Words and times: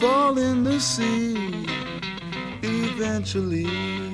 fall 0.00 0.36
in 0.38 0.64
the 0.64 0.78
sea 0.78 1.66
eventually. 2.62 4.05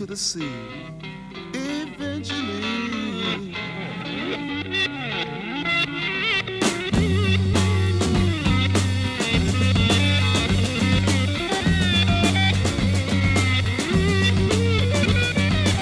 Into 0.00 0.06
the 0.06 0.16
sea. 0.16 0.50
Eventually. 1.52 2.60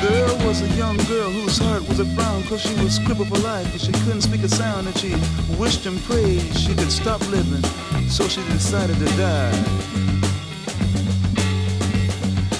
There 0.00 0.46
was 0.46 0.62
a 0.62 0.68
young 0.76 0.96
girl 0.96 1.30
whose 1.30 1.58
heart 1.58 1.86
was 1.88 2.00
a 2.00 2.04
frown 2.16 2.42
cause 2.44 2.62
she 2.62 2.74
was 2.82 2.98
crippled 2.98 3.28
for 3.28 3.38
life 3.38 3.70
but 3.70 3.80
she 3.80 3.92
couldn't 3.92 4.22
speak 4.22 4.42
a 4.42 4.48
sound 4.48 4.86
and 4.86 4.98
she 4.98 5.14
wished 5.58 5.86
and 5.86 6.00
prayed 6.04 6.40
she 6.56 6.74
could 6.74 6.90
stop 6.90 7.20
living 7.30 7.62
so 8.08 8.26
she 8.26 8.42
decided 8.48 8.96
to 8.98 9.06
die. 9.16 9.87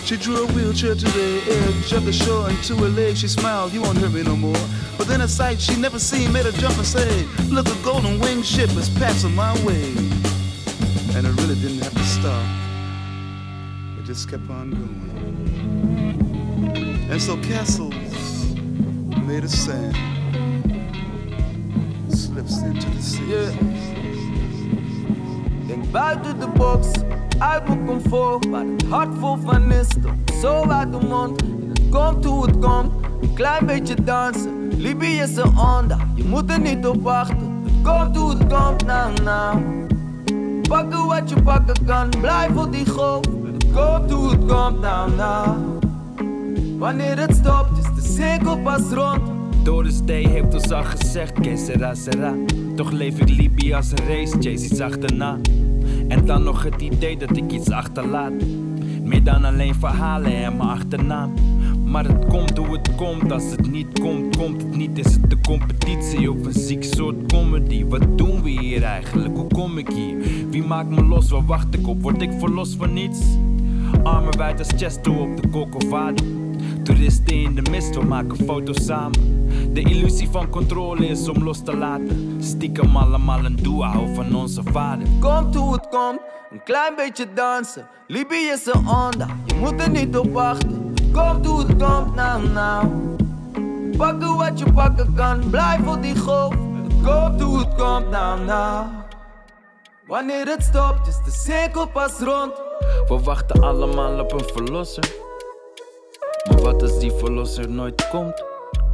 She 0.09 0.17
drew 0.17 0.43
a 0.43 0.47
wheelchair 0.55 0.95
to 0.95 1.05
the 1.05 1.43
edge 1.51 1.93
of 1.93 2.07
the 2.07 2.15
shore 2.15 2.49
and 2.49 2.57
to 2.65 2.75
her 2.77 2.89
legs 2.89 3.21
she 3.21 3.29
smiled, 3.29 3.75
you 3.75 3.83
won't 3.83 3.99
hurt 3.99 4.15
me 4.15 4.23
no 4.23 4.37
more. 4.37 4.57
But 4.97 5.07
then 5.07 5.21
a 5.21 5.29
sight 5.29 5.61
she 5.61 5.77
never 5.77 5.99
seen 5.99 6.33
made 6.33 6.47
her 6.47 6.53
jump 6.53 6.79
and 6.79 6.87
say, 6.87 7.27
look 7.51 7.69
a 7.69 7.75
golden 7.85 8.19
winged 8.19 8.47
ship 8.47 8.71
is 8.71 8.89
passing 8.89 9.35
my 9.35 9.53
way. 9.67 9.93
And 11.15 11.27
it 11.27 11.35
really 11.43 11.57
didn't 11.57 11.81
have 11.81 11.93
to 11.93 12.05
stop. 12.05 12.43
It 13.99 14.07
just 14.07 14.31
kept 14.31 14.49
on 14.49 14.71
going. 14.71 15.11
And 17.11 17.21
so 17.21 17.37
castles 17.43 17.93
made 19.27 19.45
of 19.45 19.51
sand 19.51 19.95
slips 22.09 22.63
into 22.63 22.89
the 22.89 23.03
sea. 23.03 23.27
Yeah. 23.27 23.53
Denk 25.69 25.93
buiten 25.93 26.41
de 26.41 26.47
box, 26.47 26.93
uit 27.39 27.69
mijn 27.69 27.85
comfort, 27.87 28.51
maar 28.51 28.65
het 28.65 28.85
hart 28.89 29.09
vol 29.19 29.37
van 29.45 29.73
is 29.73 29.89
zo 30.41 30.69
uit 30.69 30.93
de 30.93 31.07
mond. 31.09 31.43
En 31.43 31.69
het 31.69 31.89
komt 31.91 32.25
hoe 32.25 32.47
het 32.47 32.59
komt, 32.59 32.91
een 33.21 33.35
klein 33.35 33.67
beetje 33.67 33.95
dansen. 34.05 34.73
Libië 34.77 35.21
is 35.21 35.37
een 35.37 35.59
onda, 35.59 35.99
je 36.15 36.25
moet 36.25 36.51
er 36.51 36.61
niet 36.61 36.87
op 36.87 37.03
wachten. 37.03 37.63
Het 37.65 37.83
komt 37.83 38.17
hoe 38.17 38.31
het 38.31 38.47
komt, 38.47 38.87
nou 38.87 39.23
nou. 39.23 39.59
Pakken 40.69 41.07
wat 41.07 41.31
je 41.31 41.43
pakken 41.43 41.85
kan, 41.87 42.09
blijf 42.21 42.57
op 42.57 42.73
die 42.73 42.91
golf. 42.91 43.25
Het 43.53 43.67
komt 43.75 44.11
hoe 44.11 44.31
het 44.31 44.47
komt, 44.47 44.81
nou 44.81 45.15
nou. 45.15 45.57
Wanneer 46.79 47.19
het 47.19 47.35
stopt, 47.35 47.79
is 47.79 48.03
de 48.03 48.13
cirkel 48.13 48.59
pas 48.59 48.83
rond. 48.91 49.21
Doris 49.63 50.03
Day 50.05 50.27
heeft 50.27 50.55
ons 50.55 50.71
al 50.71 50.85
gezegd, 50.85 51.33
que 51.33 51.57
sera, 51.57 51.95
sera. 51.95 52.35
Toch 52.77 52.91
leef 52.91 53.19
ik 53.19 53.29
Libië 53.29 53.75
als 53.75 53.91
een 53.91 54.07
race, 54.07 54.51
iets 54.51 54.81
achterna. 54.81 55.37
En 56.09 56.27
dan 56.27 56.43
nog 56.43 56.63
het 56.63 56.83
idee 56.83 57.17
dat 57.17 57.37
ik 57.37 57.53
iets 57.53 57.71
achterlaat. 57.71 58.33
Meer 59.03 59.25
dan 59.25 59.45
alleen 59.45 59.75
verhalen 59.75 60.33
en 60.33 60.57
mijn 60.57 60.69
achternaam. 60.69 61.33
Maar 61.85 62.05
het 62.05 62.27
komt 62.27 62.57
hoe 62.57 62.77
het 62.77 62.95
komt, 62.95 63.33
als 63.33 63.51
het 63.51 63.71
niet 63.71 64.01
komt, 64.01 64.37
komt 64.37 64.63
het 64.63 64.77
niet. 64.77 64.99
Is 64.99 65.13
het 65.13 65.31
de 65.31 65.39
competitie 65.41 66.31
of 66.31 66.47
een 66.47 66.53
ziek 66.53 66.85
soort 66.85 67.33
comedy? 67.33 67.85
Wat 67.85 68.19
doen 68.19 68.43
we 68.43 68.51
hier 68.51 68.83
eigenlijk? 68.83 69.37
Hoe 69.37 69.47
kom 69.47 69.79
ik 69.79 69.89
hier? 69.89 70.17
Wie 70.51 70.65
maakt 70.65 70.89
me 70.89 71.05
los? 71.05 71.31
Waar 71.31 71.47
wacht 71.47 71.75
ik 71.75 71.89
op? 71.89 72.03
Word 72.03 72.23
ik 72.23 72.31
verlost 72.39 72.77
van 72.77 72.93
niets? 72.93 73.21
Armen 74.03 74.37
wijd 74.37 74.59
als 74.59 74.69
Chesto 74.77 75.13
op 75.13 75.43
de 75.43 75.49
Corcovado. 75.49 76.38
Toeristen 76.83 77.43
in 77.43 77.55
de 77.55 77.71
mist, 77.71 77.95
we 77.95 78.05
maken 78.05 78.45
foto's 78.45 78.85
samen. 78.85 79.47
De 79.73 79.81
illusie 79.81 80.29
van 80.29 80.49
controle 80.49 81.07
is 81.07 81.29
om 81.29 81.43
los 81.43 81.63
te 81.63 81.77
laten. 81.77 82.37
Stiekem 82.41 82.97
allemaal 82.97 83.45
een 83.45 83.57
duo 83.57 84.09
van 84.15 84.37
onze 84.37 84.63
vader. 84.63 85.07
Komt 85.21 85.55
hoe 85.55 85.73
het 85.73 85.89
komt, 85.89 86.21
een 86.51 86.63
klein 86.65 86.95
beetje 86.97 87.27
dansen. 87.35 87.87
Libië 88.07 88.51
is 88.53 88.67
een 88.67 88.89
onda, 88.89 89.27
je 89.47 89.55
moet 89.55 89.81
er 89.81 89.91
niet 89.91 90.17
op 90.17 90.33
wachten. 90.33 90.95
Komt 91.13 91.47
hoe 91.47 91.59
het 91.59 91.77
komt, 91.77 92.15
nou 92.15 92.49
nou. 92.49 92.87
Pakken 93.97 94.37
wat 94.37 94.59
je 94.59 94.73
pakken 94.73 95.15
kan, 95.15 95.51
blijf 95.51 95.87
op 95.87 96.03
die 96.03 96.19
golf. 96.19 96.55
Komt 97.05 97.41
hoe 97.41 97.59
het 97.59 97.75
komt, 97.75 98.11
nou 98.11 98.45
nou. 98.45 98.87
Wanneer 100.07 100.47
het 100.47 100.63
stopt, 100.63 101.09
is 101.09 101.19
de 101.25 101.31
cirkel 101.31 101.89
pas 101.89 102.19
rond. 102.19 102.53
We 103.09 103.19
wachten 103.25 103.63
allemaal 103.63 104.21
op 104.21 104.33
een 104.33 104.45
verlosser. 104.55 105.28
Wat 106.57 106.83
als 106.83 106.99
die 106.99 107.13
verlosser 107.13 107.71
nooit 107.71 108.09
komt? 108.09 108.45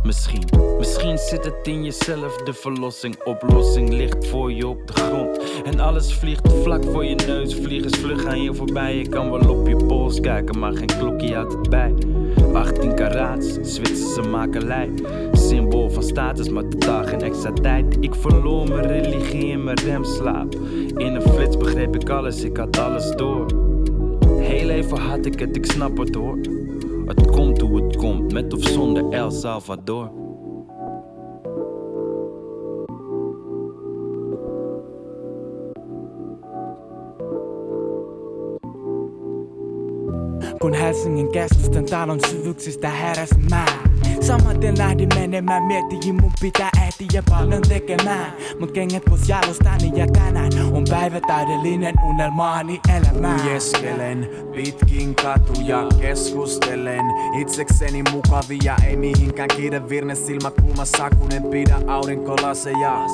Misschien, 0.04 0.42
misschien 0.78 1.19
zit 1.19 1.44
het 1.44 1.66
in 1.66 1.84
jezelf, 1.84 2.37
de 2.37 2.53
verlossing. 2.53 3.25
Oplossing 3.25 3.92
ligt 3.92 4.26
voor 4.26 4.53
je 4.53 4.66
op 4.66 4.87
de 4.87 4.92
grond. 4.92 5.38
En 5.64 5.81
alles 5.81 6.14
vliegt 6.14 6.53
vlak 6.62 6.84
voor 6.84 7.04
je 7.04 7.14
neus. 7.14 7.54
Vliegers 7.54 7.98
vlug 7.98 8.25
aan 8.26 8.43
je 8.43 8.54
voorbij. 8.54 8.97
Je 8.97 9.09
kan 9.09 9.31
wel 9.31 9.50
op 9.50 9.69
je 9.69 9.76
pols 9.76 10.20
kijken, 10.20 10.59
maar 10.59 10.72
geen 10.72 10.98
klokje 10.98 11.34
houdt 11.34 11.53
het 11.53 11.70
bij. 11.70 11.94
18 12.53 12.94
karaats, 12.94 13.53
Zwitserse 13.62 14.22
makelij. 14.22 14.91
Symbool 15.32 15.91
van 15.91 16.03
status, 16.03 16.48
maar 16.48 16.69
totaal 16.69 17.04
geen 17.04 17.22
extra 17.22 17.53
tijd. 17.53 17.97
Ik 18.00 18.14
verloor 18.14 18.69
mijn 18.69 18.87
religie 18.87 19.47
in 19.47 19.64
mijn 19.64 19.78
remslaap. 19.78 20.54
In 20.97 21.14
een 21.14 21.22
flits 21.22 21.56
begreep 21.56 21.94
ik 21.94 22.09
alles, 22.09 22.43
ik 22.43 22.56
had 22.56 22.78
alles 22.78 23.10
door. 23.10 23.47
Heel 24.28 24.69
even 24.69 24.98
had 24.98 25.26
ik 25.26 25.38
het, 25.38 25.56
ik 25.56 25.66
snap 25.66 25.98
het 25.98 26.14
hoor. 26.14 26.38
Het 27.06 27.31
komt 27.31 27.60
hoe 27.60 27.82
het 27.82 27.97
komt, 27.97 28.32
met 28.32 28.53
of 28.53 28.62
zonder 28.62 29.12
El 29.12 29.31
Salvador. 29.31 30.10
Con 40.58 40.73
Helsing 40.73 41.19
in 41.19 41.29
Gästen, 41.32 41.87
dann 41.87 42.11
uns 42.11 42.32
luxe 42.32 42.69
is 42.69 42.81
de 42.81 42.88
als 43.19 43.31
Samaten 44.26 44.79
lähdin 44.79 45.09
menemään, 45.15 45.62
miettiin 45.62 46.15
mun 46.23 46.32
pitää 46.41 46.71
ehtiä 46.87 47.23
paljon 47.31 47.62
tekemään. 47.62 48.32
Mut 48.61 48.73
kengät 48.73 49.03
pois 49.11 49.29
jalostani 49.29 49.93
ja 49.94 50.06
tänään 50.06 50.53
on 50.73 50.85
päivä 50.91 51.21
täydellinen 51.21 51.94
unelmaani 52.09 52.81
elämään. 52.97 53.41
Keskelen 53.41 54.31
pitkin 54.55 55.15
katuja, 55.15 55.87
keskustelen. 56.00 57.05
Itsekseni 57.38 58.03
mukavia, 58.12 58.76
ei 58.87 58.97
mihinkään 58.97 59.49
kiire 59.56 59.88
virne 59.88 60.15
silmäkulmassa 60.15 61.11
Kun 61.11 61.32
en 61.32 61.43
pidä 61.43 61.77
aurinkolaseja. 61.87 63.06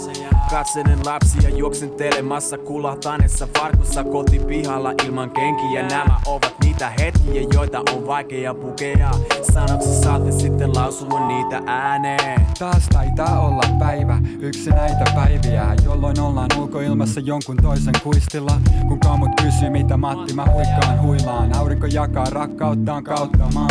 Katselen 0.51 0.99
lapsia 1.05 1.57
juoksentelemassa 1.57 2.59
kulahtaneessa 2.59 3.49
farkussa 3.59 4.05
kotipihalla 4.05 4.93
ilman 5.07 5.31
kenkiä. 5.31 5.83
Nämä 5.83 6.21
ovat 6.27 6.55
niitä 6.65 6.91
hetkiä, 6.91 7.43
joita 7.55 7.83
on 7.95 8.07
vaikea 8.07 8.55
pukea. 8.55 9.11
Sanoksi 9.53 10.01
saatte 10.01 10.33
sitten 10.33 10.75
lausua 10.75 11.00
niitä 11.09 11.63
ääneen. 11.67 12.47
Taas 12.59 12.89
taitaa 12.93 13.41
olla 13.41 13.63
päivä, 13.79 14.19
yksi 14.41 14.71
näitä 14.71 15.05
päiviä 15.15 15.75
Jolloin 15.85 16.21
ollaan 16.21 16.49
ulkoilmassa 16.59 17.21
jonkun 17.21 17.57
toisen 17.63 17.95
kuistilla. 18.03 18.61
Kun 18.89 19.01
kaamut 19.01 19.31
kysyy 19.43 19.71
mitä 19.71 19.97
Matti 19.97 20.35
mä 20.35 20.47
huikkaan 20.53 21.03
huilaan. 21.03 21.57
Aurinko 21.57 21.87
jakaa 21.87 22.27
rakkauttaan 22.31 23.05
kautta 23.05 23.49
maan. 23.55 23.71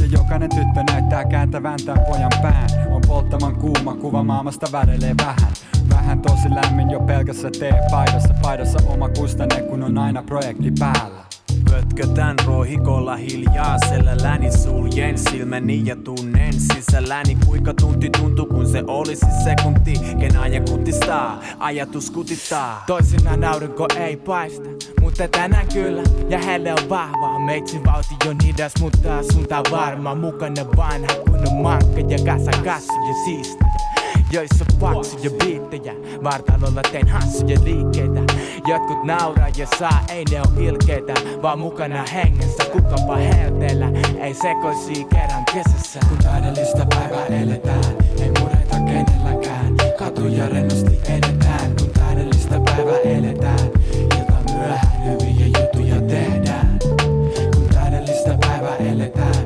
Ja 0.00 0.06
jokainen 0.06 0.50
tyttö 0.50 0.92
näyttää 0.92 1.24
kääntävän 1.24 1.78
tämän 1.84 2.04
pojan 2.04 2.30
pään. 2.42 2.68
On 2.90 3.00
polttavan 3.06 3.56
kuuma, 3.56 3.96
kuva 3.96 4.22
maailmasta 4.22 4.66
värelee 4.72 5.14
vähän. 5.18 5.52
Vähän 5.90 6.20
tosi 6.20 6.50
lämmin 6.50 6.90
jo 6.90 7.00
pelkässä 7.00 7.50
T-paidassa 7.50 8.34
Paidassa 8.42 8.78
oma 8.86 9.08
kustanne 9.08 9.62
kun 9.62 9.82
on 9.82 9.98
aina 9.98 10.22
projekti 10.22 10.72
päällä 10.78 11.23
Pötkötän 11.74 12.36
rohikolla 12.46 13.16
hiljaisella 13.16 14.10
läni 14.22 14.52
suljen 14.52 15.18
silmäni 15.18 15.82
ja 15.84 15.96
tunnen 15.96 16.52
sisälläni. 16.52 17.36
Kuinka 17.46 17.74
tunti 17.74 18.10
tuntuu 18.10 18.46
kun 18.46 18.66
se 18.68 18.82
olisi 18.86 19.26
sekunti? 19.44 19.92
Ken 20.20 20.36
ajan 20.36 20.64
kutistaa, 20.70 21.42
ajatus 21.58 22.10
kutittaa. 22.10 22.84
Toisinaan 22.86 23.44
aurinko 23.44 23.86
ei 23.96 24.16
paista, 24.16 24.68
mutta 25.00 25.28
tänään 25.28 25.68
kyllä. 25.72 26.02
Ja 26.28 26.38
helle 26.38 26.72
on 26.72 26.88
vahva, 26.88 27.38
meitsin 27.38 27.84
vauhti 27.84 28.28
on 28.28 28.36
hidas 28.44 28.72
Mutta 28.80 29.22
suunta 29.32 29.62
varma, 29.70 30.14
mukana 30.14 30.66
vanha 30.76 31.14
kunnon 31.30 31.62
mankka 31.62 32.00
Ja 32.00 32.18
kasa 32.18 32.50
kassu 32.64 32.94
ja 33.08 33.14
siisti 33.24 33.64
joissa 34.34 34.64
paksuja 34.80 35.30
biittejä. 35.30 35.94
Vartalolla 36.22 36.82
tein 36.92 37.08
hassuja 37.08 37.58
liikkeitä. 37.64 38.20
Jotkut 38.66 39.04
nauraa 39.04 39.48
ja 39.56 39.66
saa, 39.78 40.04
ei 40.08 40.24
ne 40.30 40.40
oo 40.40 40.60
ilkeitä 40.60 41.14
Vaan 41.42 41.58
mukana 41.58 42.04
hengessä, 42.12 42.64
kukapa 42.64 43.16
helteellä 43.16 43.86
Ei 44.20 44.34
sekoisi 44.34 45.04
kerran 45.04 45.44
kesässä. 45.54 46.00
Kun 46.08 46.18
täydellistä 46.18 46.86
päivää 46.90 47.26
eletään 47.26 47.84
Ei 48.20 48.32
mureta 48.40 48.76
kenelläkään. 48.76 49.74
Katuja 49.98 50.48
rennosti 50.48 50.98
edetään 51.08 51.76
Kun 51.78 51.90
täydellistä 51.90 52.60
päivää 52.64 52.98
eletään. 53.04 53.70
Ilta 54.00 54.52
myöhään 54.52 55.04
hyviä 55.04 55.46
juttuja 55.46 56.00
tehdään. 56.00 56.78
Kun 57.54 57.68
täydellistä 57.74 58.38
päivää 58.40 58.76
eletään 58.76 59.43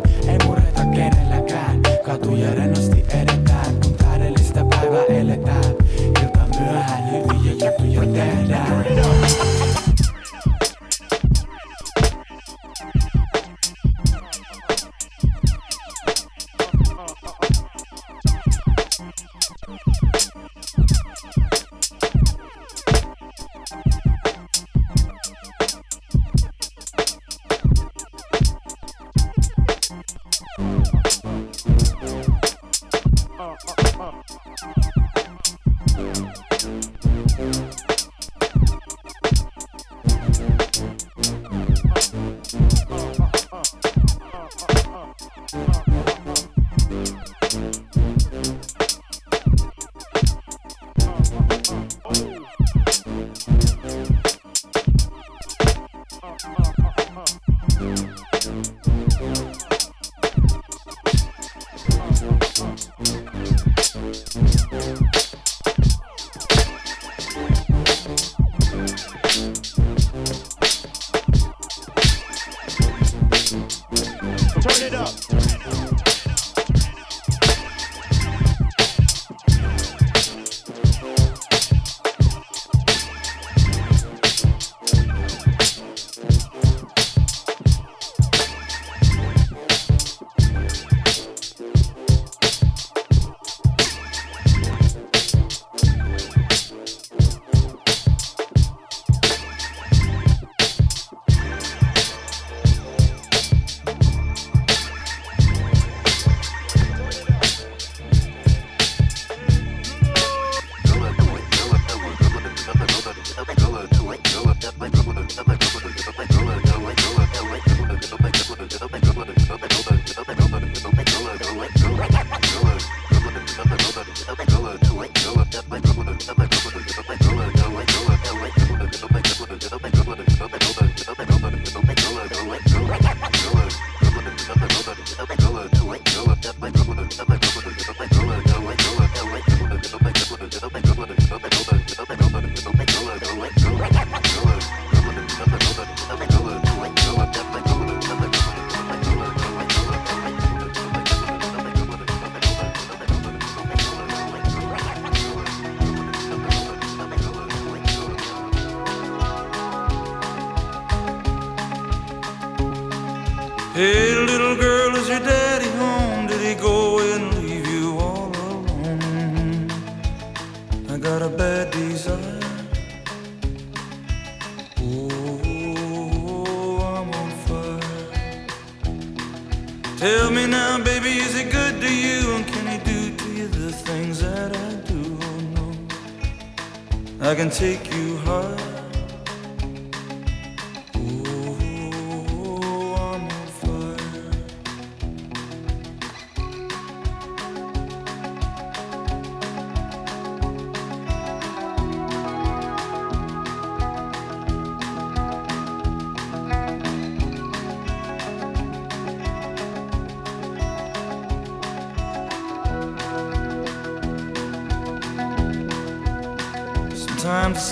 I 187.20 187.34
can 187.34 187.50
take 187.50 187.92
you 187.92 188.16
high. 188.18 188.77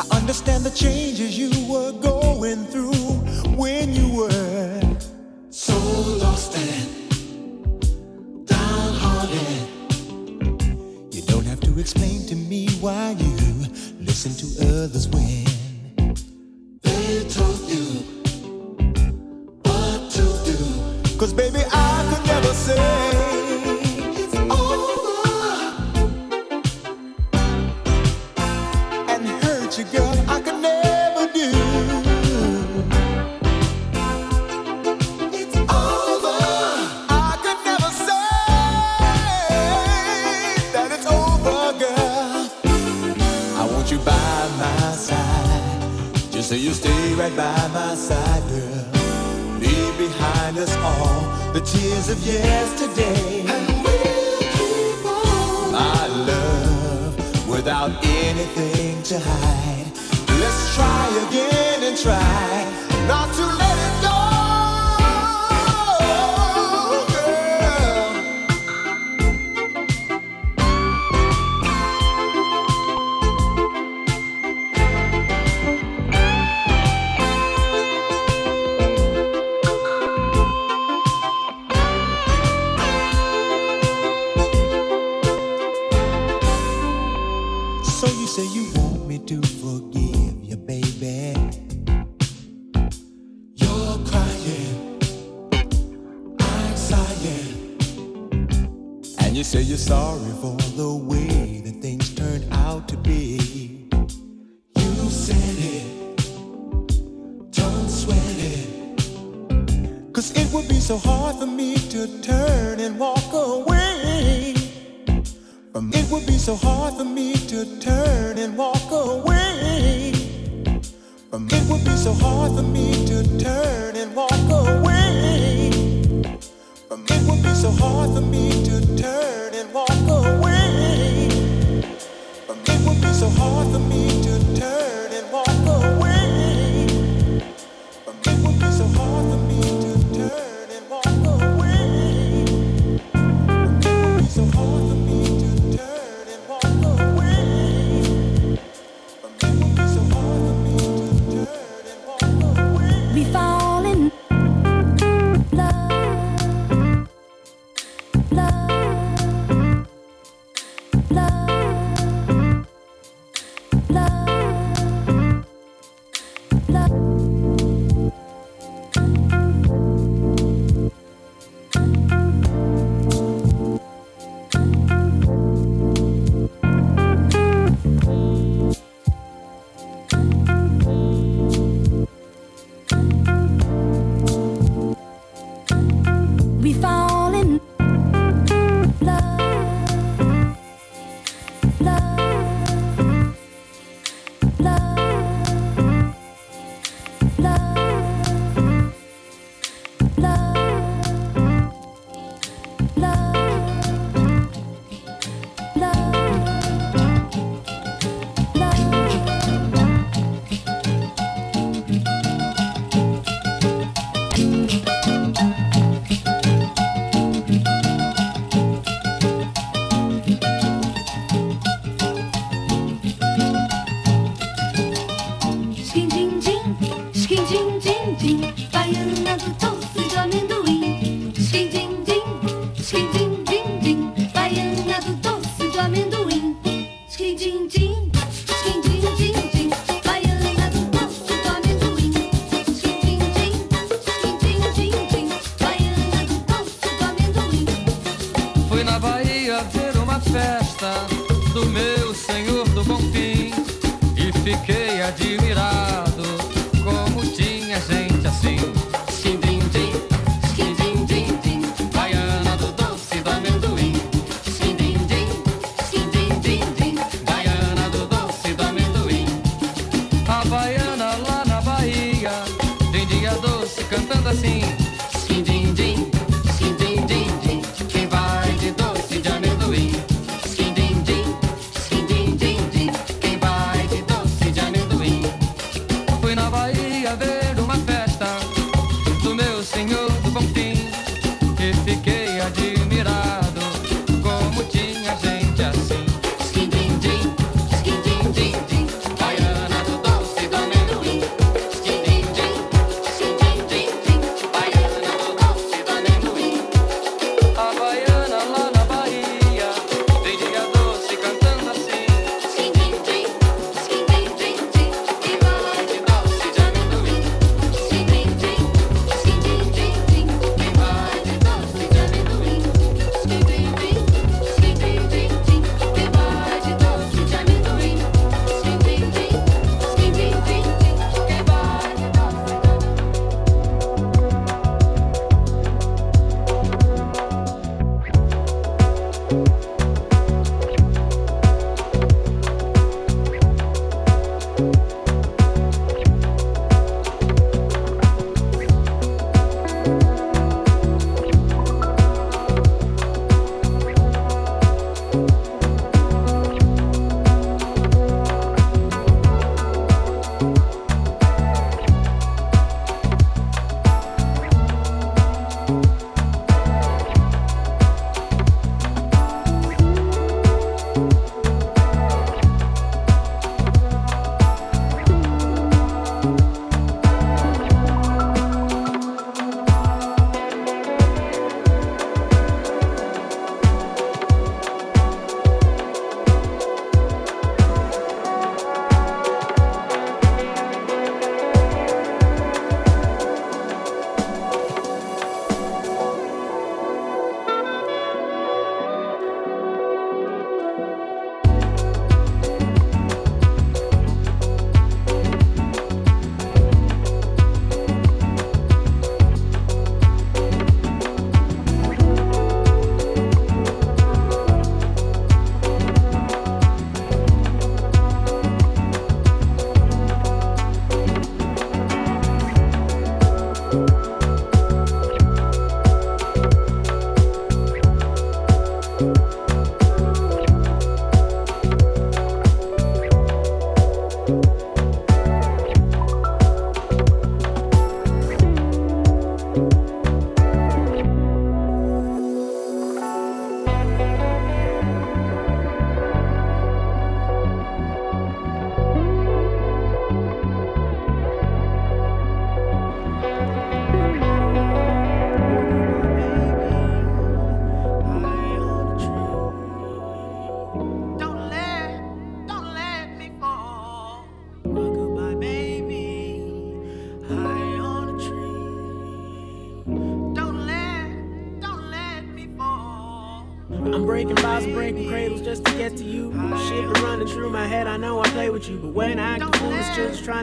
I 0.00 0.16
understand 0.16 0.64
the 0.64 0.70
changes 0.70 1.36
you 1.36 1.50
were 1.70 1.92
going 1.92 2.64
through 2.66 2.94
when 3.54 3.94
you 3.94 4.08
were 4.16 4.80
so 5.50 5.76
lost 6.16 6.56
and 6.56 6.96
downhearted. 8.46 9.68
You 11.12 11.20
don't 11.26 11.44
have 11.44 11.60
to 11.60 11.78
explain 11.78 12.24
to 12.28 12.34
me 12.34 12.70
why 12.80 13.10
you 13.10 13.36
listen 14.00 14.32
to 14.36 14.84
others 14.84 15.06
when. 15.08 15.49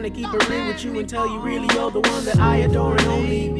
trying 0.00 0.12
to 0.12 0.20
keep 0.20 0.32
it 0.32 0.48
real 0.48 0.66
with 0.68 0.84
you 0.84 0.96
until 1.00 1.26
you 1.26 1.40
really 1.40 1.76
are 1.76 1.90
the 1.90 1.98
one 1.98 2.24
that 2.24 2.38
I 2.38 2.58
adore 2.58 2.92
and 2.92 3.06
only. 3.06 3.57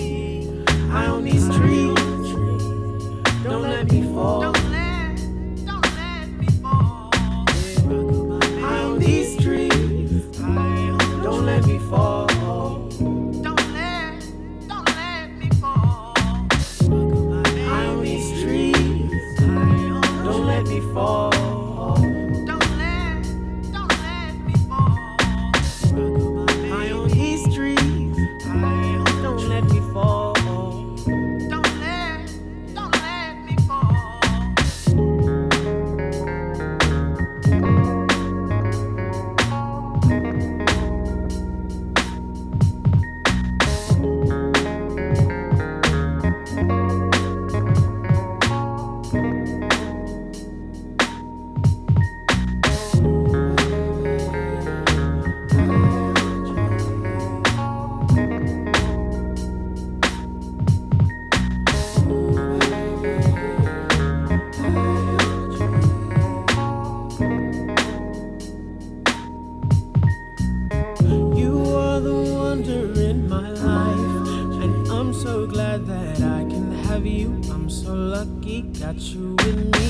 my 73.40 73.50
life. 73.50 74.62
And 74.62 74.88
I'm 74.88 75.14
so 75.14 75.46
glad 75.46 75.86
that 75.86 76.16
I 76.16 76.42
can 76.50 76.72
have 76.86 77.06
you. 77.06 77.40
I'm 77.52 77.70
so 77.70 77.94
lucky, 77.94 78.62
got 78.82 78.96
you 78.96 79.36
with 79.44 79.58
me. 79.74 79.86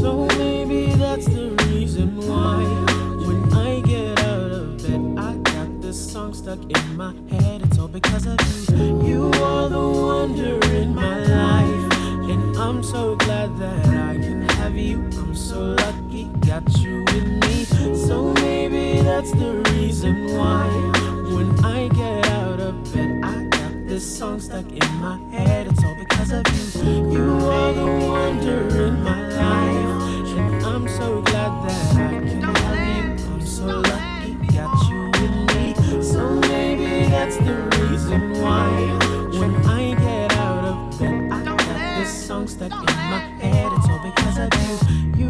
So 0.00 0.26
maybe 0.38 0.92
that's 1.02 1.26
the 1.26 1.46
reason 1.68 2.08
why. 2.28 2.60
When 3.26 3.40
I 3.54 3.80
get 3.80 4.18
out 4.20 4.52
of 4.52 4.76
bed, 4.84 5.02
I 5.16 5.32
got 5.52 5.80
this 5.80 5.98
song 6.12 6.34
stuck 6.34 6.60
in 6.76 6.96
my 6.96 7.14
head. 7.30 7.62
It's 7.62 7.78
all 7.78 7.88
because 7.88 8.26
of 8.26 8.38
you. 8.70 9.02
You 9.08 9.30
are 9.48 9.68
the 9.70 9.86
wonder 10.06 10.58
in 10.74 10.94
my 10.94 11.16
life. 11.40 11.84
And 12.32 12.56
I'm 12.58 12.82
so 12.82 13.16
glad 13.16 13.56
that 13.58 13.86
I 14.10 14.14
can 14.24 14.42
have 14.60 14.76
you. 14.76 14.98
I'm 15.20 15.34
so 15.34 15.58
lucky, 15.84 16.24
got 16.46 16.66
you 16.82 17.04
with 17.12 17.28
me. 17.44 17.64
So 18.06 18.34
maybe 18.34 19.00
that's 19.00 19.32
the 19.32 19.52
reason 19.72 20.36
why 20.36 20.99
this 24.00 24.18
song 24.18 24.40
stuck 24.40 24.64
in 24.72 24.94
my 24.98 25.18
head. 25.30 25.66
It's 25.66 25.84
all 25.84 25.94
because 25.94 26.32
of 26.32 26.42
you. 26.56 27.12
You 27.12 27.32
are 27.34 27.72
the 27.74 27.84
wonder 28.08 28.60
in 28.86 29.02
my 29.02 29.20
life. 29.28 30.38
And 30.38 30.64
I'm 30.64 30.88
so 30.88 31.20
glad 31.20 31.68
that 31.68 31.96
I 31.96 32.08
can 32.08 32.40
have 32.40 33.20
you. 33.20 33.26
I'm 33.30 33.44
so 33.44 33.66
lucky, 33.66 34.32
got 34.56 34.72
you 34.88 35.00
with 35.20 35.36
me. 35.52 36.02
So 36.02 36.22
maybe 36.48 37.10
that's 37.10 37.36
the 37.36 37.56
reason 37.76 38.40
why. 38.40 38.70
When 39.38 39.54
I 39.66 39.92
get 39.92 40.32
out 40.32 40.64
of 40.64 40.98
bed, 40.98 41.30
I 41.30 41.44
got 41.44 41.98
this 41.98 42.26
song 42.26 42.48
stuck 42.48 42.72
in 42.72 42.86
my 42.86 43.20
head. 43.42 43.70
It's 43.76 43.88
all 43.90 44.02
because 44.02 44.38
of 44.38 44.48
you. 44.64 45.24
You 45.26 45.29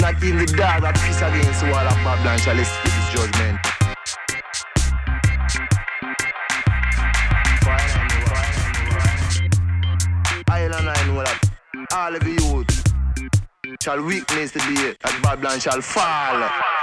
Not 0.00 0.22
even 0.22 0.38
the 0.38 0.46
dark 0.46 0.82
that 0.82 0.94
piss 0.96 1.22
against 1.22 1.60
the 1.60 1.70
wall 1.70 1.86
of 1.86 1.94
Babylon 2.02 2.38
shall 2.38 2.58
escape 2.58 2.92
his 2.92 3.08
judgment. 3.14 3.60
All 11.96 12.14
of 12.14 12.20
the 12.20 12.30
youth 12.30 13.82
shall 13.82 14.02
witness 14.02 14.50
the 14.50 14.58
day 14.58 14.96
that 15.00 15.22
Babylon 15.22 15.60
shall 15.60 15.80
fall. 15.80 16.73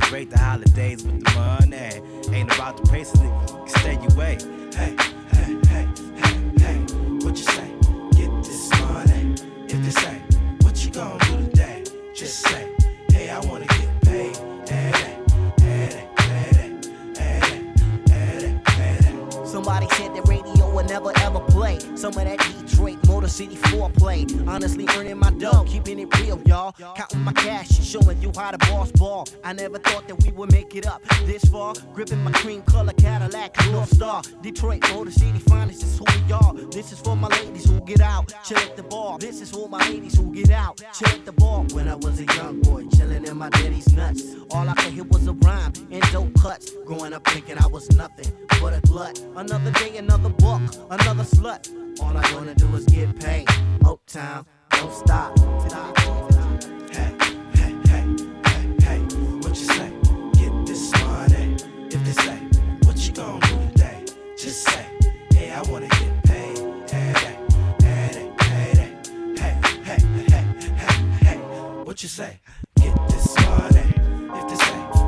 Celebrate 0.00 0.30
the 0.30 0.38
holidays 0.38 1.02
with 1.02 1.24
the 1.24 1.30
money. 1.34 2.36
Ain't 2.36 2.52
about 2.54 2.76
the 2.76 2.90
pace, 2.90 3.12
stay 3.66 3.94
your 3.94 4.14
way. 4.16 4.38
Hey, 4.74 4.96
hey, 5.32 5.56
hey, 5.68 5.88
hey, 6.16 6.36
hey. 6.58 6.78
What 7.24 7.36
you 7.36 7.44
say? 7.44 7.72
Get 8.12 8.30
this 8.42 8.70
money. 8.80 9.34
If 9.68 9.82
they 9.82 9.90
say, 9.90 10.20
what 10.62 10.84
you 10.84 10.90
gonna 10.90 11.18
do 11.26 11.36
today? 11.50 11.84
Just 12.14 12.40
say, 12.40 12.72
hey, 13.10 13.30
I 13.30 13.40
wanna 13.40 13.66
get 13.66 14.00
paid. 14.02 14.36
Hey, 14.68 14.92
hey, 15.58 16.08
hey. 17.18 17.50
Somebody 19.44 19.88
said 19.90 20.14
the 20.14 20.22
radio 20.22 20.70
would 20.74 20.88
never 20.88 21.12
ever 21.18 21.40
play. 21.40 21.78
Some 21.96 22.16
of 22.16 22.24
that 22.24 22.38
Detroit 22.38 22.99
City 23.30 23.56
foreplay. 23.56 24.26
Honestly, 24.48 24.86
earning 24.96 25.18
my 25.18 25.30
dough, 25.30 25.64
keeping 25.66 25.98
it 25.98 26.08
real, 26.18 26.40
y'all. 26.46 26.72
Counting 26.72 27.20
my 27.20 27.32
cash 27.32 27.68
showing 27.84 28.20
you 28.20 28.32
how 28.36 28.50
the 28.50 28.58
boss 28.58 28.90
ball. 28.92 29.26
I 29.44 29.52
never 29.52 29.78
thought 29.78 30.08
that 30.08 30.22
we 30.22 30.32
would 30.32 30.52
make 30.52 30.74
it 30.74 30.86
up 30.86 31.02
this 31.26 31.44
far. 31.44 31.74
Gripping 31.94 32.22
my 32.22 32.32
cream 32.32 32.62
color 32.62 32.92
Cadillac 32.94 33.56
North 33.70 33.94
Star. 33.94 34.22
Detroit 34.42 34.82
Motor 34.90 35.10
City 35.10 35.38
finest 35.38 35.82
is 35.82 35.98
who 35.98 36.04
we 36.04 36.32
are. 36.32 36.54
This 36.70 36.92
is 36.92 37.00
for 37.00 37.16
my 37.16 37.28
ladies 37.28 37.68
who 37.68 37.80
get 37.80 38.00
out, 38.00 38.32
chill 38.44 38.58
at 38.58 38.76
the 38.76 38.82
bar. 38.82 39.18
This 39.18 39.40
is 39.40 39.50
for 39.50 39.68
my 39.68 39.78
ladies 39.88 40.16
who 40.16 40.34
get 40.34 40.50
out, 40.50 40.82
chill 40.94 41.08
at 41.08 41.24
the 41.24 41.32
bar. 41.32 41.64
When 41.72 41.88
I 41.88 41.94
was 41.94 42.20
a 42.20 42.24
young 42.36 42.60
boy, 42.60 42.86
chilling 42.96 43.26
in 43.26 43.36
my 43.36 43.48
daddy's 43.50 43.92
nuts. 43.92 44.22
All 44.50 44.68
I 44.68 44.74
could 44.74 44.92
hear 44.92 45.04
was 45.04 45.26
a 45.26 45.32
rhyme 45.32 45.72
and 45.90 46.02
dope 46.12 46.34
cuts. 46.40 46.74
Growing 46.84 47.12
up 47.12 47.26
thinking 47.28 47.56
I 47.58 47.66
was 47.66 47.88
nothing 47.90 48.32
but 48.60 48.74
a 48.74 48.80
glut. 48.80 49.18
Another 49.36 49.70
day, 49.72 49.96
another 49.96 50.30
book, 50.30 50.62
another 50.90 51.24
slut. 51.24 51.68
All 52.02 52.16
I 52.16 52.34
wanna 52.34 52.54
do 52.54 52.74
is 52.76 52.84
get 52.86 53.18
paid. 53.20 53.46
Uptown, 53.84 54.46
don't 54.70 54.92
stop. 54.92 55.38
Hey, 56.90 57.12
hey, 57.54 57.74
hey, 57.86 58.04
hey, 58.44 58.74
hey. 58.82 58.98
What 59.42 59.50
you 59.50 59.66
say? 59.66 59.92
Get 60.34 60.66
this 60.66 60.92
money. 61.02 61.56
If 61.90 62.04
they 62.04 62.12
say, 62.12 62.36
what 62.84 62.96
you 63.06 63.12
gonna 63.12 63.46
do 63.46 63.68
today? 63.72 64.04
Just 64.36 64.62
say, 64.68 64.84
hey, 65.32 65.50
I 65.52 65.62
wanna 65.70 65.88
get 65.88 66.22
paid. 66.24 66.58
Hey, 66.90 67.12
hey, 67.22 67.36
hey, 67.80 68.32
hey, 68.40 68.82
hey, 69.36 69.54
hey, 69.84 70.00
hey, 70.28 70.44
hey, 70.76 70.96
hey. 71.24 71.38
What 71.84 72.02
you 72.02 72.08
say? 72.08 72.40
Get 72.76 72.94
this 73.08 73.36
money. 73.36 73.86
If 74.38 74.48
they 74.48 74.56
say, 74.56 74.99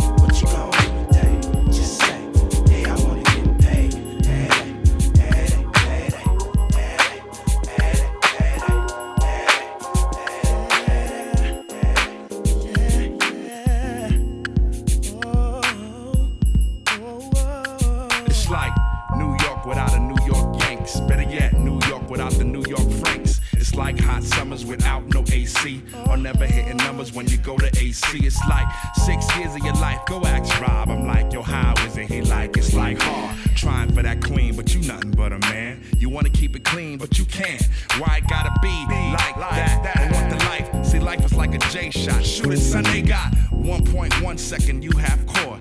hot 24.23 24.39
summers 24.39 24.65
without 24.65 25.07
no 25.13 25.25
AC. 25.33 25.83
Or 26.09 26.17
never 26.17 26.47
hitting 26.47 26.77
numbers 26.79 27.13
when 27.13 27.27
you 27.29 27.39
go 27.39 27.57
to 27.57 27.67
AC. 27.79 28.19
It's 28.19 28.41
like 28.49 28.67
six 28.95 29.37
years 29.37 29.55
of 29.55 29.65
your 29.65 29.75
life. 29.75 30.01
Go 30.07 30.23
ask 30.25 30.61
Rob. 30.61 30.91
I'm 30.91 31.07
like, 31.07 31.33
yo, 31.33 31.43
how 31.43 31.75
is 31.87 31.97
it? 31.97 32.07
He 32.07 32.23
like, 32.23 32.57
it's 32.57 32.75
like 32.75 33.01
hard. 33.01 33.37
Trying 33.57 33.93
for 33.93 34.03
that 34.03 34.23
queen, 34.23 34.57
but 34.57 34.75
you 34.75 34.87
nothing 34.87 35.13
but 35.13 35.33
a 35.33 35.39
man. 35.39 35.83
You 35.99 36.09
wanna 36.09 36.31
keep 36.31 36.57
it 36.57 36.65
clean, 36.65 36.99
but 36.99 37.19
you 37.19 37.25
can't. 37.25 37.63
Why 37.99 38.19
it 38.19 38.29
gotta 38.29 38.53
be 38.61 38.69
like 39.13 39.37
that? 39.37 39.97
I 39.97 40.13
want 40.13 40.31
the 40.31 40.45
life. 40.47 40.87
See, 40.87 40.99
life 40.99 41.25
is 41.25 41.35
like 41.35 41.55
a 41.55 41.59
J 41.71 41.91
shot. 41.91 42.25
Shoot 42.25 42.55
it, 42.55 42.61
son. 42.61 42.85
They 42.85 43.03
got 43.03 43.33
1.1 43.53 44.39
second, 44.39 44.83
you 44.83 44.91
have 44.99 45.25
core. 45.27 45.52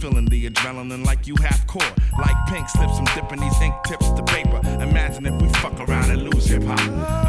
Feeling 0.00 0.24
the 0.24 0.48
adrenaline 0.48 1.04
like 1.04 1.26
you 1.26 1.34
half 1.42 1.66
core. 1.66 1.82
Like 2.18 2.34
pink 2.48 2.66
slips, 2.70 2.94
I'm 2.96 3.04
dipping 3.14 3.38
these 3.38 3.60
ink 3.60 3.74
tips 3.84 4.08
to 4.12 4.22
paper. 4.22 4.58
Imagine 4.80 5.26
if 5.26 5.42
we 5.42 5.48
fuck 5.60 5.78
around 5.78 6.10
and 6.10 6.22
lose 6.22 6.46
hip 6.46 6.62
hop. 6.62 6.80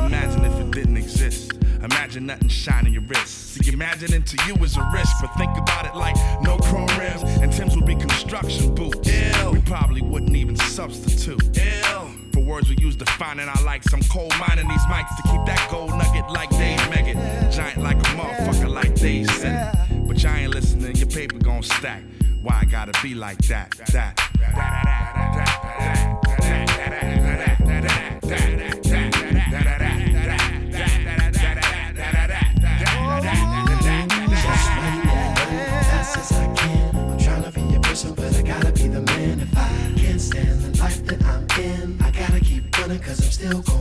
Imagine 0.06 0.46
if 0.46 0.58
it 0.58 0.72
didn't 0.72 0.96
exist. 0.96 1.52
Imagine 1.84 2.28
nothing 2.28 2.48
shining 2.48 2.94
your 2.94 3.02
wrist. 3.02 3.56
See, 3.56 3.74
imagining 3.74 4.24
to 4.24 4.38
you 4.48 4.56
is 4.64 4.78
a 4.78 4.90
risk, 4.94 5.18
but 5.20 5.28
think 5.36 5.52
about 5.58 5.86
it 5.86 5.96
like 5.96 6.16
no 6.42 6.56
chrome 6.60 6.88
rims 6.98 7.24
and 7.42 7.52
Tim's 7.52 7.76
would 7.76 7.86
be 7.86 7.96
construction 7.96 8.74
boots. 8.74 9.06
Ew. 9.06 9.52
We 9.52 9.60
probably 9.64 10.02
wouldn't 10.02 10.38
even 10.38 10.56
substitute. 10.56 11.44
Ew. 11.58 12.10
For 12.32 12.40
words 12.40 12.70
we 12.70 12.78
use 12.78 12.96
defining 12.96 13.50
our 13.50 13.64
likes, 13.66 13.94
I'm 13.94 14.02
cold 14.04 14.34
mining 14.40 14.70
these 14.70 14.86
mics 14.86 15.14
to 15.18 15.24
keep 15.24 15.46
that 15.46 15.68
gold 15.70 15.90
nugget 15.90 16.30
like 16.30 16.50
Dave 16.52 16.80
Meggett. 16.90 17.52
Giant 17.54 17.82
like 17.82 17.98
a 17.98 18.12
motherfucker 18.16 18.70
like 18.74 18.96
Dave 18.96 19.30
said. 19.32 19.76
But 20.08 20.24
y'all 20.24 20.36
ain't 20.36 20.54
listening, 20.54 20.96
your 20.96 21.10
paper 21.10 21.38
gon' 21.38 21.64
stack. 21.64 22.02
Why 22.42 22.66
gotta 22.66 22.92
be 23.04 23.14
like 23.14 23.38
that? 23.48 23.72
That. 23.92 24.18
Oh, 24.20 24.40
I 25.38 26.52
gotta 26.72 27.08
be 27.08 27.96
like 33.56 33.84
that? 33.84 34.12
That. 34.32 34.62
fast 43.12 43.38
as 43.38 43.81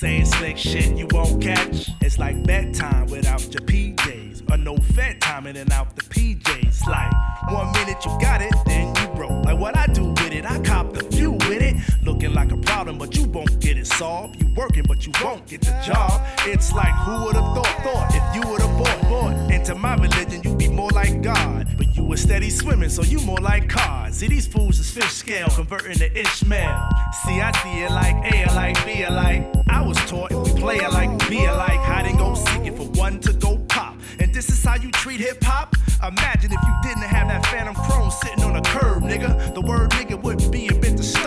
saying 0.00 0.24
slick 0.24 0.56
shit 0.56 0.96
you 0.96 1.06
won't 1.10 1.42
catch. 1.42 1.90
It's 2.00 2.18
like 2.18 2.42
bedtime 2.44 3.06
without 3.08 3.42
your 3.52 3.60
PJs. 3.60 4.50
Or 4.50 4.56
no 4.56 4.78
fed 4.78 5.20
time 5.20 5.46
and 5.46 5.70
out 5.70 5.94
the 5.94 6.00
PJs. 6.00 6.86
Like 6.86 7.12
one 7.50 7.70
minute 7.72 8.02
you 8.06 8.18
got 8.18 8.40
it, 8.40 8.54
then 8.64 8.94
you 8.96 9.08
broke. 9.08 9.44
Like 9.44 9.58
what 9.58 9.76
I 9.76 9.86
do 9.88 10.04
with 10.06 10.32
it, 10.32 10.50
I 10.50 10.58
cop 10.60 10.94
the 10.94 11.04
few 11.14 11.32
with 11.32 11.60
it. 11.60 11.76
Looking 12.20 12.36
like 12.36 12.52
a 12.52 12.56
problem, 12.58 12.98
but 12.98 13.16
you 13.16 13.24
won't 13.28 13.58
get 13.60 13.78
it 13.78 13.86
solved. 13.86 14.42
You 14.42 14.52
working, 14.54 14.82
but 14.86 15.06
you 15.06 15.12
won't 15.24 15.46
get 15.46 15.62
the 15.62 15.70
job. 15.82 16.20
It's 16.40 16.70
like 16.70 16.92
who 16.96 17.24
would 17.24 17.34
have 17.34 17.54
thought, 17.54 17.82
thought 17.82 18.10
if 18.10 18.34
you 18.34 18.50
would 18.50 18.60
have 18.60 18.76
bought, 18.76 19.00
bought 19.08 19.50
into 19.50 19.74
my 19.74 19.94
religion, 19.94 20.42
you'd 20.44 20.58
be 20.58 20.68
more 20.68 20.90
like 20.90 21.22
God. 21.22 21.66
But 21.78 21.96
you 21.96 22.04
were 22.04 22.18
steady 22.18 22.50
swimming, 22.50 22.90
so 22.90 23.02
you 23.04 23.20
more 23.20 23.38
like 23.38 23.70
cars. 23.70 24.16
See, 24.16 24.28
these 24.28 24.46
fools 24.46 24.78
is 24.78 24.90
fish 24.90 25.10
scale, 25.10 25.48
converting 25.48 25.96
to 25.96 26.20
Ishmael. 26.20 26.90
See, 27.24 27.40
I 27.40 27.52
see 27.62 27.84
it 27.84 27.90
like 27.90 28.34
A 28.34 28.54
like 28.54 28.84
B 28.84 29.08
like 29.08 29.46
I 29.70 29.80
was 29.80 29.96
taught 30.04 30.30
we 30.30 30.60
play 30.60 30.78
alike, 30.80 31.26
be 31.30 31.46
alike. 31.46 31.80
Hide 31.80 32.04
and 32.04 32.18
go 32.18 32.34
seeking 32.34 32.76
for 32.76 32.84
one 33.00 33.20
to 33.20 33.32
go 33.32 33.56
pop. 33.68 33.96
And 34.18 34.34
this 34.34 34.50
is 34.50 34.62
how 34.62 34.74
you 34.74 34.90
treat 34.90 35.20
hip 35.20 35.42
hop? 35.42 35.74
Imagine 36.06 36.52
if 36.52 36.60
you 36.62 36.74
didn't 36.82 37.02
have 37.02 37.28
that 37.28 37.46
Phantom 37.46 37.74
Chrome 37.74 38.10
sitting 38.10 38.42
on 38.42 38.56
a 38.56 38.62
curb, 38.62 39.02
nigga. 39.04 39.54
The 39.54 39.60
word 39.60 39.90
nigga 39.90 40.20
wouldn't 40.20 40.50
be 40.50 40.68
a 40.68 40.74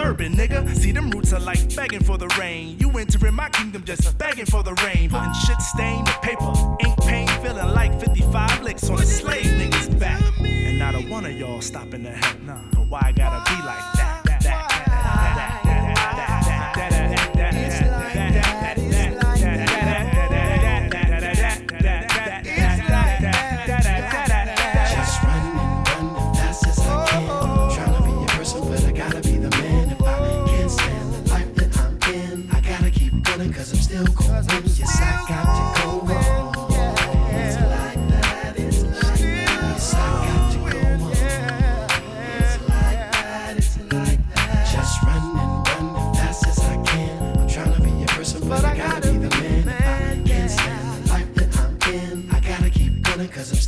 urban, 0.04 0.34
nigga. 0.36 0.76
See, 0.76 0.92
them 0.92 1.10
roots 1.10 1.34
are 1.34 1.40
like 1.40 1.76
begging 1.76 2.04
for 2.04 2.18
the 2.18 2.28
rain. 2.40 2.78
You 2.80 2.90
entering 2.98 3.34
my 3.34 3.50
kingdom 3.50 3.84
just 3.84 4.18
begging 4.18 4.46
for 4.46 4.64
the 4.64 4.74
rain. 4.86 5.10
Putting 5.10 5.34
shit 5.46 5.62
stain 5.62 6.04
the 6.06 6.16
paper. 6.22 6.54
Ink 6.86 6.98
pain 7.02 7.28
feeling 7.42 7.74
like 7.74 8.00
55 8.00 8.64
licks 8.64 8.90
on 8.90 9.00
a 9.00 9.06
slave 9.06 9.46
nigga's 9.46 9.90
back. 9.96 10.22
And 10.40 10.78
not 10.80 10.96
a 10.96 11.00
one 11.10 11.26
of 11.26 11.34
y'all 11.38 11.62
stopping 11.62 12.04
to 12.04 12.12
help. 12.12 12.42
Nah. 12.42 12.60
But 12.72 12.88
why 12.88 13.02
I 13.06 13.12
gotta 13.12 13.50
be 13.50 13.66
like 13.66 13.93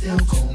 teu 0.06 0.16
corpo. 0.24 0.45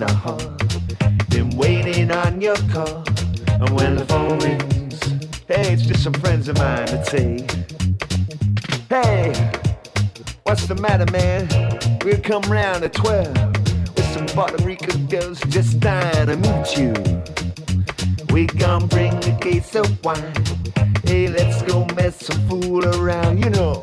in 0.00 0.08
a. 0.08 0.56
Been 1.28 1.50
waiting 1.56 2.10
on 2.10 2.40
your 2.40 2.56
call. 2.72 3.04
And 3.48 3.70
when 3.70 3.96
the 3.96 4.06
phone 4.06 4.38
rings, 4.38 5.00
hey, 5.46 5.72
it's 5.72 5.82
just 5.82 6.02
some 6.02 6.14
friends 6.14 6.48
of 6.48 6.56
mine 6.58 6.86
to 6.86 7.04
say, 7.04 7.46
hey, 8.88 9.32
what's 10.44 10.66
the 10.66 10.74
matter, 10.76 11.10
man? 11.12 11.48
We'll 12.04 12.20
come 12.20 12.42
round 12.50 12.84
at 12.84 12.94
12 12.94 13.34
with 13.94 14.06
some 14.14 14.26
Puerto 14.26 14.56
girls 15.08 15.40
just 15.48 15.80
dying 15.80 16.26
to 16.26 16.36
meet 16.36 16.78
you. 16.78 16.94
We 18.32 18.46
gon' 18.46 18.86
bring 18.86 19.12
a 19.24 19.38
case 19.38 19.74
of 19.74 20.04
wine. 20.04 20.32
Hey, 21.04 21.28
let's 21.28 21.62
go 21.62 21.84
mess 21.96 22.16
some 22.26 22.48
fool 22.48 22.84
around, 22.96 23.44
you 23.44 23.50
know. 23.50 23.82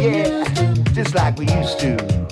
Yeah, 0.00 0.44
just 0.92 1.14
like 1.14 1.38
we 1.38 1.48
used 1.48 1.78
to. 1.80 2.25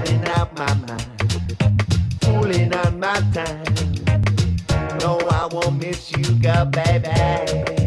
Blotting 0.00 0.24
out 0.28 0.56
my 0.56 0.74
mind, 0.74 1.62
fooling 2.22 2.74
on 2.74 2.98
my 3.00 3.20
time. 3.32 4.98
No, 5.00 5.18
I 5.30 5.48
won't 5.52 5.80
miss 5.80 6.12
you, 6.12 6.34
girl, 6.36 6.66
baby. 6.66 7.79